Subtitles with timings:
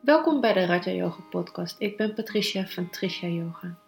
[0.00, 1.76] Welkom bij de Raja Yoga Podcast.
[1.78, 3.78] Ik ben Patricia van Trisha Yoga.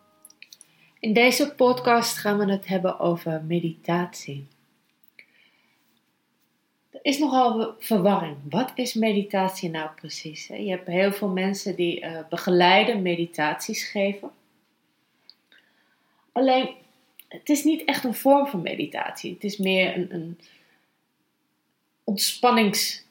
[0.99, 4.47] In deze podcast gaan we het hebben over meditatie.
[6.91, 8.37] Er is nogal verwarring.
[8.51, 10.47] Wat is meditatie nou precies?
[10.47, 14.31] Je hebt heel veel mensen die uh, begeleide meditaties geven.
[16.33, 16.75] Alleen,
[17.29, 19.33] het is niet echt een vorm van meditatie.
[19.33, 20.39] Het is meer een, een
[22.05, 23.05] ontspannings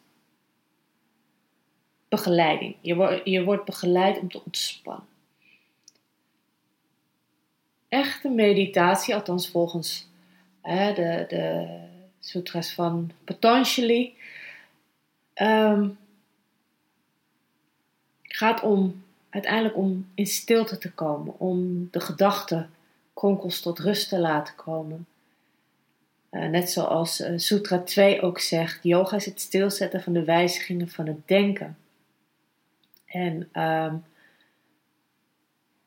[2.11, 2.75] begeleiding.
[2.81, 5.07] Je, wordt, je wordt begeleid om te ontspannen.
[7.89, 10.07] Echte meditatie, althans volgens
[10.61, 11.77] hè, de, de
[12.20, 14.17] sutras van Patanjali,
[15.35, 15.97] um,
[18.23, 22.70] gaat om uiteindelijk om in stilte te komen, om de gedachten
[23.13, 25.05] kronkels tot rust te laten komen.
[26.31, 30.90] Uh, net zoals uh, Sutra 2 ook zegt, yoga is het stilzetten van de wijzigingen
[30.90, 31.77] van het denken.
[33.12, 34.04] En, um,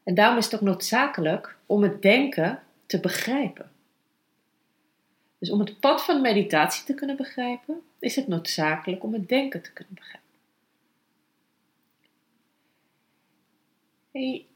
[0.02, 3.70] en daarom is het ook noodzakelijk om het denken te begrijpen.
[5.38, 9.62] Dus om het pad van meditatie te kunnen begrijpen, is het noodzakelijk om het denken
[9.62, 10.22] te kunnen begrijpen.
[14.12, 14.46] Hey,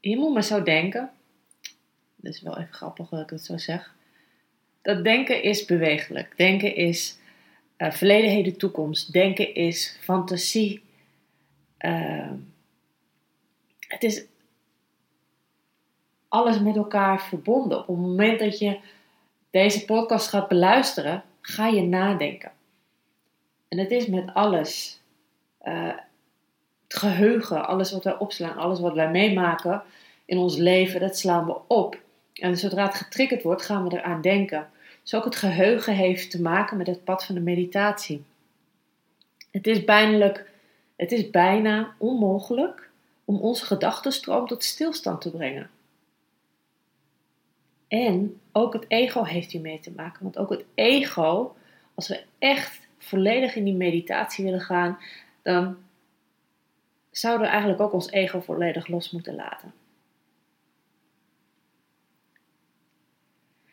[0.00, 1.10] je moet maar zo denken.
[2.16, 3.94] Dat is wel even grappig dat ik het zo zeg.
[4.82, 6.36] Dat denken is bewegelijk.
[6.36, 7.18] Denken is
[7.78, 9.12] uh, verleden, heden, toekomst.
[9.12, 10.82] Denken is fantasie
[11.86, 12.30] uh,
[13.88, 14.24] het is
[16.28, 17.78] alles met elkaar verbonden.
[17.78, 18.78] Op het moment dat je
[19.50, 22.52] deze podcast gaat beluisteren, ga je nadenken.
[23.68, 25.00] En het is met alles.
[25.64, 25.94] Uh,
[26.88, 29.82] het geheugen, alles wat wij opslaan, alles wat wij meemaken
[30.24, 31.98] in ons leven, dat slaan we op.
[32.34, 34.68] En zodra het getriggerd wordt, gaan we eraan denken.
[35.02, 38.24] Dus ook het geheugen heeft te maken met het pad van de meditatie.
[39.50, 40.50] Het is pijnlijk
[40.96, 42.90] het is bijna onmogelijk
[43.24, 45.70] om onze gedachtenstroom tot stilstand te brengen.
[47.88, 50.22] En ook het ego heeft hiermee te maken.
[50.22, 51.56] Want ook het ego,
[51.94, 54.98] als we echt volledig in die meditatie willen gaan,
[55.42, 55.76] dan
[57.10, 59.72] zouden we eigenlijk ook ons ego volledig los moeten laten.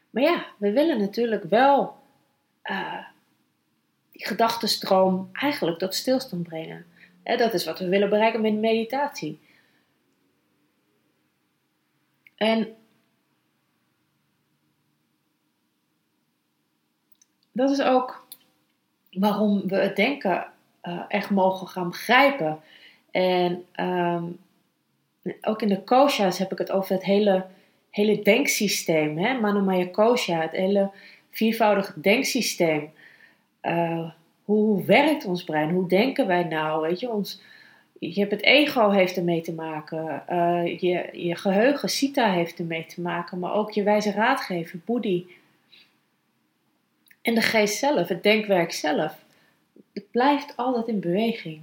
[0.09, 1.95] Maar ja, we willen natuurlijk wel
[2.63, 3.06] uh,
[4.12, 6.85] die gedachtenstroom eigenlijk tot stilstand brengen
[7.23, 9.39] dat is wat we willen bereiken met meditatie.
[12.35, 12.75] En
[17.51, 18.28] dat is ook
[19.12, 20.47] waarom we het denken
[20.83, 22.59] uh, echt mogen gaan begrijpen.
[23.12, 24.23] En ehm,
[25.41, 27.45] ook in de kosha's heb ik het over het hele,
[27.89, 29.17] hele denksysteem.
[29.17, 29.39] Hè?
[29.39, 30.91] Manomaya kosha, het hele
[31.29, 32.91] viervoudige denksysteem.
[33.62, 34.12] Uh,
[34.44, 35.70] hoe werkt ons brein?
[35.70, 36.81] Hoe denken wij nou?
[36.81, 37.42] Weet je, ons,
[38.00, 40.24] je hebt het ego heeft ermee te maken.
[40.30, 43.40] Uh, je, je geheugen, Sita heeft ermee te maken.
[43.40, 45.36] Maar ook je wijze raadgever, Boedi.
[47.22, 49.26] En de geest zelf, het denkwerk zelf.
[49.94, 51.62] Het blijft altijd in beweging.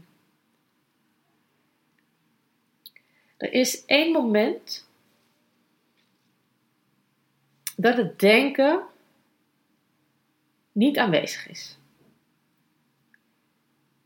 [3.36, 4.88] Er is één moment
[7.76, 8.82] dat het denken
[10.72, 11.78] niet aanwezig is.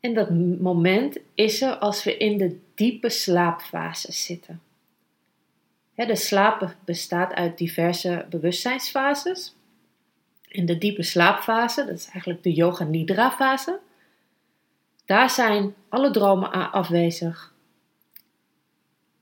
[0.04, 4.62] En dat moment is er als we in de diepe slaapfase zitten.
[5.94, 9.54] de slaap bestaat uit diverse bewustzijnsfases.
[10.48, 13.80] In de diepe slaapfase, dat is eigenlijk de yoga nidra fase,
[15.04, 17.54] daar zijn alle dromen afwezig.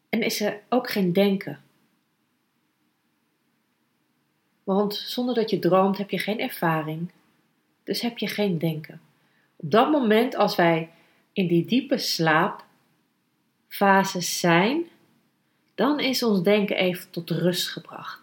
[0.09, 1.63] En is er ook geen denken.
[4.65, 7.11] Want zonder dat je droomt heb je geen ervaring,
[7.85, 9.01] dus heb je geen denken.
[9.63, 10.91] Op dat moment, als wij
[11.33, 12.61] in die diepe slaapfase
[14.21, 14.85] zijn,
[15.75, 18.21] dan is ons denken even tot rust gebracht.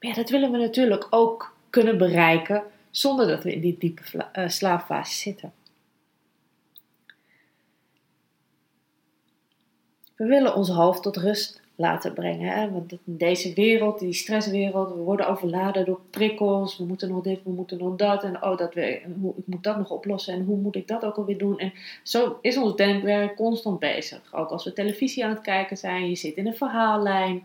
[0.00, 4.02] Maar ja, dat willen we natuurlijk ook kunnen bereiken zonder dat we in die diepe
[4.32, 5.52] uh, slaapfase zitten.
[10.16, 12.48] We willen ons hoofd tot rust laten brengen.
[12.48, 12.70] Hè?
[12.70, 16.78] Want deze wereld, die stresswereld, we worden overladen door prikkels.
[16.78, 18.22] We moeten nog dit, we moeten nog dat.
[18.22, 20.34] En oh, dat we, hoe, ik moet dat nog oplossen.
[20.34, 21.58] En hoe moet ik dat ook alweer doen?
[21.58, 21.72] En
[22.02, 24.34] zo is ons denkwerk constant bezig.
[24.34, 26.08] Ook als we televisie aan het kijken zijn.
[26.08, 27.42] Je zit in een verhaallijn.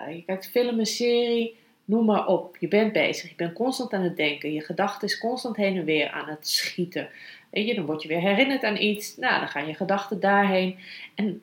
[0.00, 1.56] Uh, je kijkt film, een serie.
[1.84, 2.56] Noem maar op.
[2.56, 3.30] Je bent bezig.
[3.30, 4.52] Je bent constant aan het denken.
[4.52, 7.08] Je gedachte is constant heen en weer aan het schieten.
[7.50, 9.16] Weet je, dan word je weer herinnerd aan iets.
[9.16, 10.76] Nou, dan gaan je gedachten daarheen.
[11.14, 11.42] En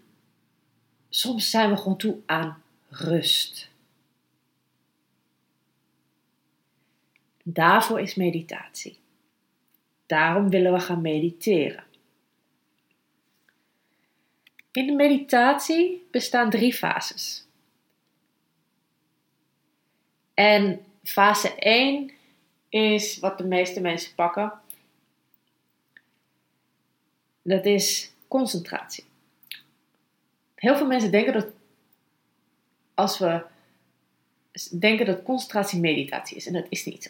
[1.14, 3.70] soms zijn we gewoon toe aan rust.
[7.44, 8.98] Daarvoor is meditatie.
[10.06, 11.84] Daarom willen we gaan mediteren.
[14.72, 17.46] In de meditatie bestaan drie fases.
[20.34, 22.12] En fase 1
[22.70, 24.60] is wat de meeste mensen pakken.
[27.42, 29.11] Dat is concentratie.
[30.62, 31.48] Heel veel mensen denken dat
[32.94, 33.44] als we
[34.80, 37.10] denken dat concentratie meditatie is en dat is niet zo.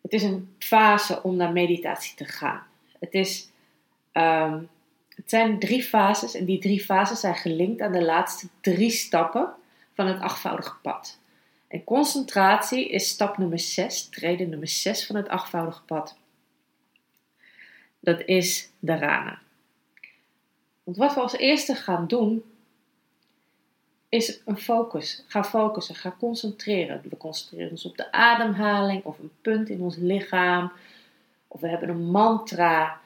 [0.00, 2.66] Het is een fase om naar meditatie te gaan.
[2.98, 3.50] Het, is,
[4.12, 4.68] um,
[5.08, 9.54] het zijn drie fases en die drie fases zijn gelinkt aan de laatste drie stappen
[9.94, 11.18] van het achtvoudige pad.
[11.68, 16.18] En concentratie is stap nummer 6, treden nummer 6 van het achtvoudige pad.
[18.00, 19.38] Dat is de rana.
[20.84, 22.44] Want wat we als eerste gaan doen,
[24.10, 25.24] is een focus.
[25.26, 27.02] Ga focussen, ga concentreren.
[27.08, 30.72] We concentreren ons op de ademhaling of een punt in ons lichaam.
[31.48, 33.00] Of we hebben een mantra.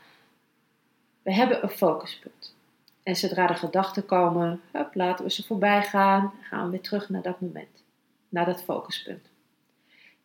[1.23, 2.55] We hebben een focuspunt.
[3.03, 6.33] En zodra de gedachten komen, hup, laten we ze voorbij gaan.
[6.41, 7.83] Gaan we weer terug naar dat moment.
[8.29, 9.29] Naar dat focuspunt.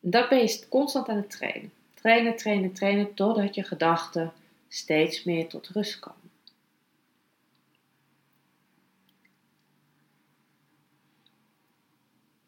[0.02, 1.72] En dat ben je constant aan het trainen.
[1.94, 4.34] Trainen, trainen, trainen, totdat je gedachten
[4.68, 6.29] steeds meer tot rust komen.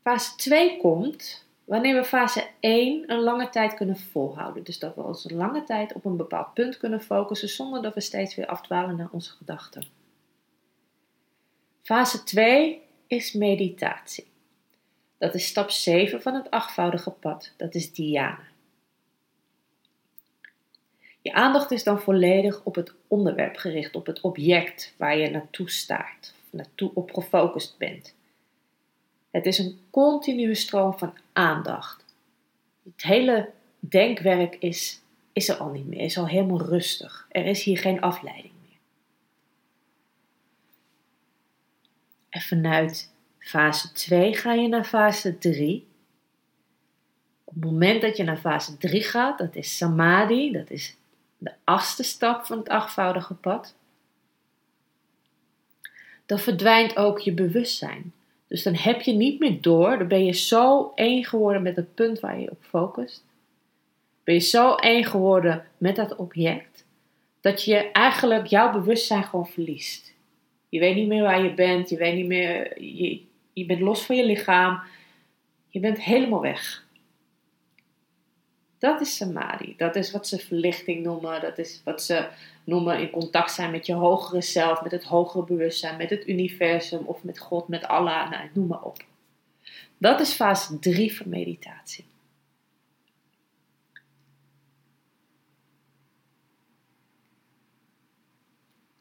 [0.02, 4.64] Fase 2 komt wanneer we fase 1 een lange tijd kunnen volhouden.
[4.64, 7.94] Dus dat we ons een lange tijd op een bepaald punt kunnen focussen zonder dat
[7.94, 9.84] we steeds weer afdwalen naar onze gedachten.
[11.82, 14.28] Fase 2 is meditatie.
[15.18, 17.54] Dat is stap 7 van het achtvoudige pad.
[17.58, 18.50] Dat is dhyana.
[21.22, 25.70] Je aandacht is dan volledig op het onderwerp gericht, op het object waar je naartoe
[25.70, 28.16] staart, naartoe op gefocust bent.
[29.32, 32.06] Het is een continue stroom van aandacht.
[32.84, 35.02] Het hele denkwerk is,
[35.34, 37.28] is er al niet meer, is al helemaal rustig.
[37.30, 38.78] Er is hier geen afleiding meer.
[42.30, 45.88] En vanuit fase 2 ga je naar fase 3.
[47.44, 50.96] Op het moment dat je naar fase 3 gaat, dat is samadhi, dat is
[51.38, 53.76] de achtste stap van het achtvoudige pad.
[56.26, 58.14] Dan verdwijnt ook je bewustzijn.
[58.52, 61.96] Dus dan heb je niet meer door, dan ben je zo één geworden met het
[61.96, 63.26] punt waar je op focust.
[64.24, 66.86] Ben je zo één geworden met dat object,
[67.42, 70.14] dat je eigenlijk jouw bewustzijn gewoon verliest.
[70.70, 73.22] Je weet niet meer waar je bent, je weet niet meer, je,
[73.54, 74.82] je bent los van je lichaam,
[75.70, 76.86] je bent helemaal weg.
[78.82, 79.74] Dat is samadhi.
[79.78, 81.42] Dat is wat ze verlichting noemen.
[81.42, 82.28] Dat is wat ze
[82.64, 87.06] noemen in contact zijn met je hogere zelf, met het hogere bewustzijn, met het universum
[87.06, 88.30] of met God, met Allah.
[88.30, 89.04] Nou, noem maar op.
[89.98, 92.06] Dat is fase 3 van meditatie.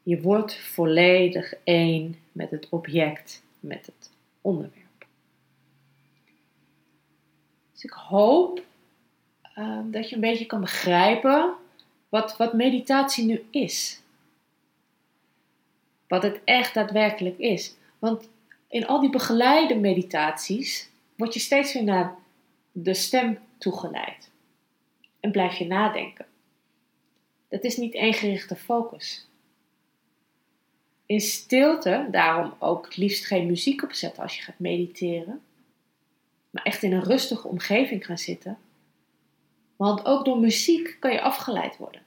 [0.03, 4.11] Je wordt volledig één met het object, met het
[4.41, 5.05] onderwerp.
[7.71, 8.69] Dus ik hoop
[9.61, 11.53] Ehm, dat je een beetje kan begrijpen
[12.09, 14.01] wat, wat meditatie nu is.
[16.07, 17.75] Wat het echt daadwerkelijk is.
[17.99, 18.29] Want
[18.67, 22.15] in al die begeleide meditaties word je steeds weer naar
[22.71, 24.29] de stem toegeleid.
[25.19, 26.25] En blijf je nadenken.
[27.49, 29.27] Dat is niet één gerichte focus.
[31.05, 35.41] In stilte, daarom ook het liefst geen muziek opzetten als je gaat mediteren.
[36.49, 38.57] Maar echt in een rustige omgeving gaan zitten
[39.81, 42.01] want ook door muziek kan je afgeleid worden.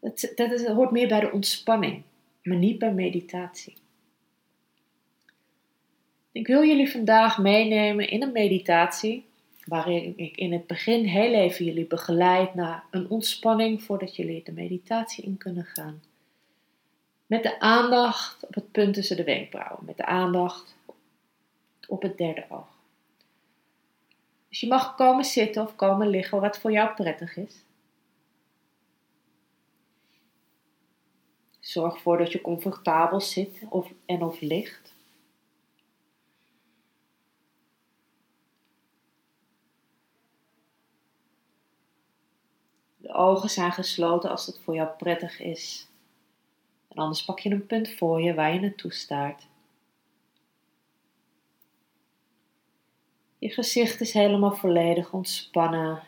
[0.00, 2.02] Dat, dat, is, hoort meer bij de ontspanning,
[2.42, 3.74] maar niet bij meditatie.
[6.32, 9.24] Ik wil jullie vandaag meenemen in een meditatie
[9.64, 14.52] waarin ik in het begin heel even jullie begeleid naar een ontspanning voordat jullie de
[14.52, 16.02] meditatie in kunnen gaan.
[17.26, 20.76] Met de aandacht op het punt tussen de wenkbrauwen, met de aandacht
[21.86, 22.75] op het derde oog.
[24.56, 27.64] Dus je mag komen zitten of komen liggen wat voor jou prettig is.
[31.60, 34.94] Zorg ervoor dat je comfortabel zit of, en of ligt.
[42.96, 45.88] De ogen zijn gesloten als het voor jou prettig is.
[46.88, 49.46] En anders pak je een punt voor je waar je naartoe staart.
[53.38, 56.02] Je gezicht is helemaal volledig ontspannen.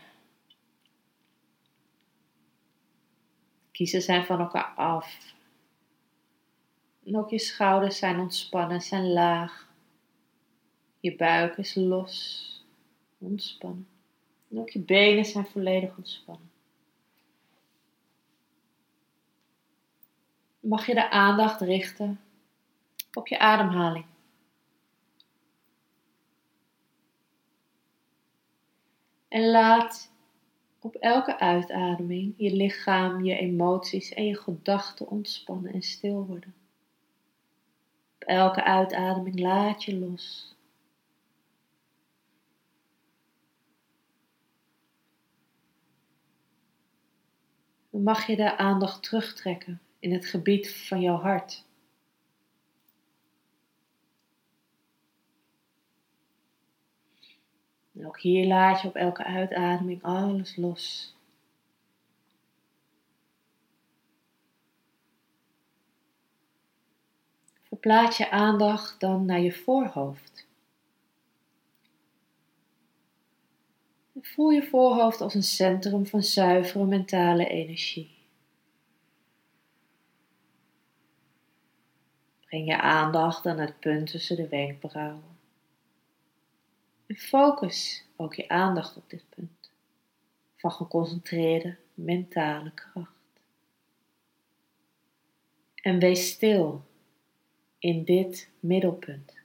[3.71, 5.35] Kiezen zijn van elkaar af.
[7.05, 9.69] En ook je schouders zijn ontspannen, zijn laag.
[11.01, 12.65] Je buik is los,
[13.19, 13.89] ontspannen.
[14.51, 16.51] En ook je benen zijn volledig ontspannen.
[20.69, 22.21] mag je de aandacht richten
[23.13, 24.05] op je ademhaling.
[29.29, 30.13] En laat
[30.81, 36.55] op elke uitademing je lichaam, je emoties en je gedachten ontspannen en stil worden.
[38.15, 40.57] Op elke uitademing laat je los.
[47.91, 51.68] Dan mag je de aandacht terugtrekken in het gebied van jouw hart.
[57.99, 61.15] En ook hier laat je op elke uitademing alles los.
[67.63, 70.47] Verplaats je aandacht dan naar je voorhoofd.
[74.21, 78.17] Voel je voorhoofd als een centrum van zuivere mentale energie.
[82.47, 85.38] Breng je aandacht aan het punt tussen de wenkbrauwen.
[87.09, 89.71] En focus ook je aandacht op dit punt
[90.57, 93.11] van geconcentreerde mentale kracht.
[95.75, 96.85] En wees stil
[97.79, 99.37] in dit middelpunt.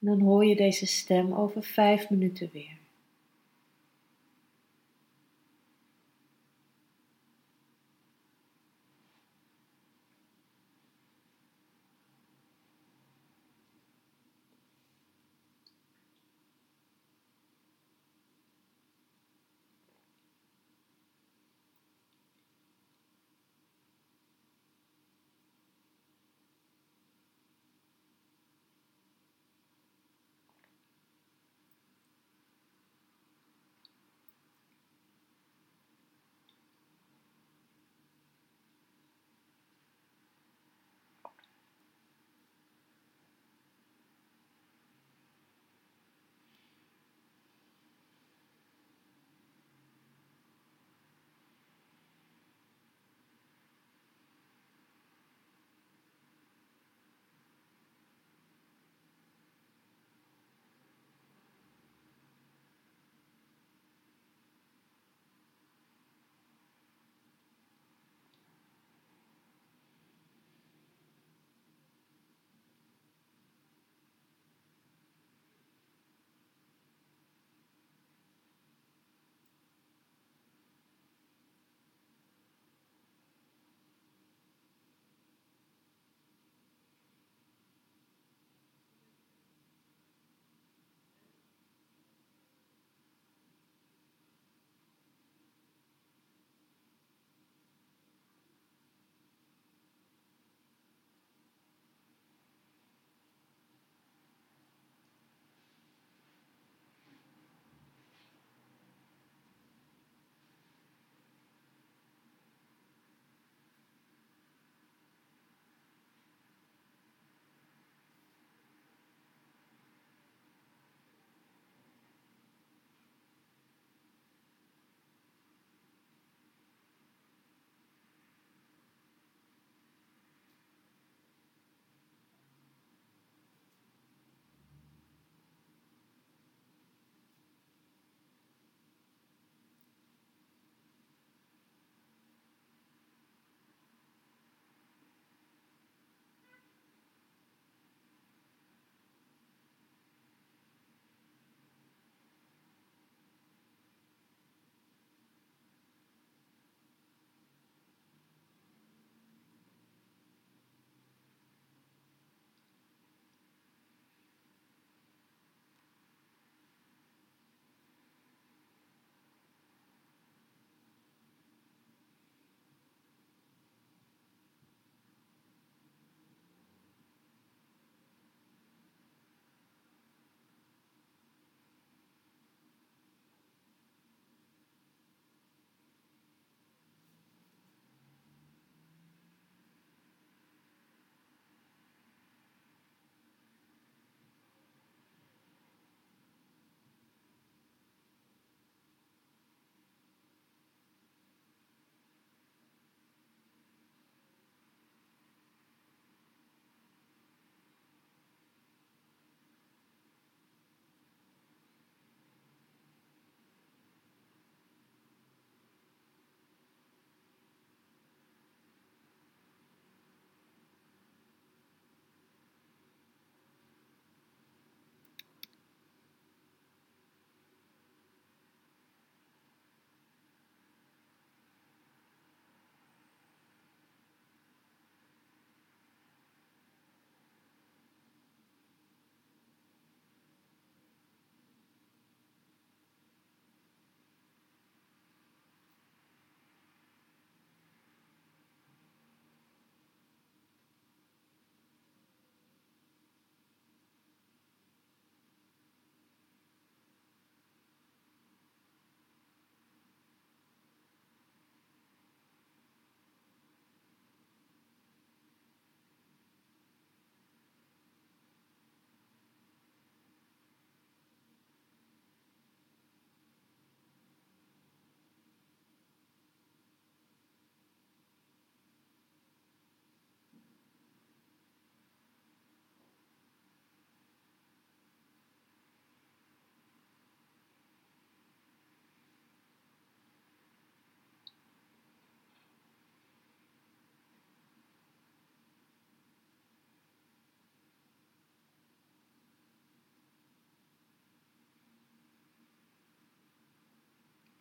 [0.00, 2.77] En dan hoor je deze stem over vijf minuten weer.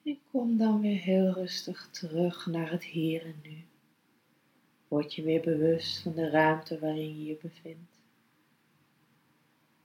[0.08, 3.64] En kom dan weer heel rustig terug naar het hier en nu.
[4.88, 8.00] Word je weer bewust van de ruimte waarin je je bevindt.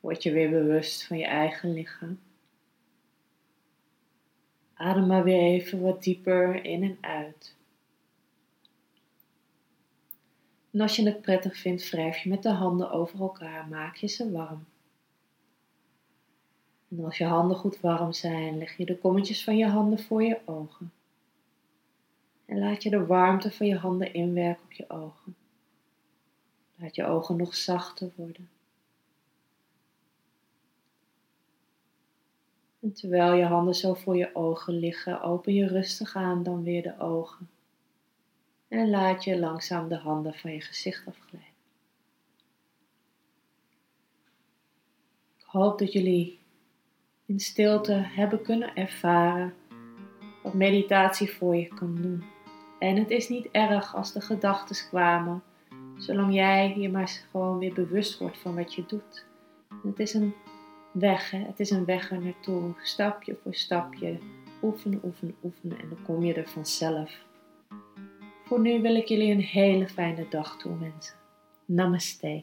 [0.00, 2.20] Word je weer bewust van je eigen lichaam.
[4.74, 7.56] Adem maar weer even wat dieper in en uit.
[10.70, 14.06] En als je het prettig vindt, wrijf je met de handen over elkaar, maak je
[14.06, 14.64] ze warm.
[16.96, 20.22] En als je handen goed warm zijn, leg je de kommetjes van je handen voor
[20.22, 20.92] je ogen.
[22.46, 25.36] En laat je de warmte van je handen inwerken op je ogen.
[26.74, 28.48] Laat je ogen nog zachter worden.
[32.80, 36.82] En terwijl je handen zo voor je ogen liggen, open je rustig aan dan weer
[36.82, 37.48] de ogen.
[38.68, 41.50] En laat je langzaam de handen van je gezicht afglijden.
[45.38, 46.41] Ik hoop dat jullie
[47.32, 49.54] in stilte hebben kunnen ervaren
[50.42, 52.24] wat meditatie voor je kan doen.
[52.78, 55.42] En het is niet erg als de gedachten kwamen,
[55.96, 59.26] zolang jij je maar gewoon weer bewust wordt van wat je doet.
[59.82, 60.34] het is een
[60.92, 61.38] weg, hè?
[61.38, 64.18] het is een weg er naartoe, stapje voor stapje,
[64.62, 67.12] oefenen, oefenen, oefenen en dan kom je er vanzelf.
[68.44, 71.14] Voor nu wil ik jullie een hele fijne dag toewensen.
[71.64, 72.42] Namaste.